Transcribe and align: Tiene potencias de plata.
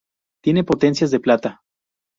Tiene 0.43 0.63
potencias 0.63 1.11
de 1.11 1.19
plata. 1.19 1.61